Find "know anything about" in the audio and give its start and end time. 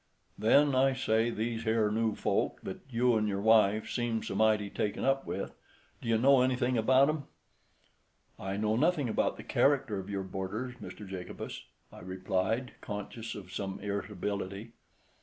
6.17-7.07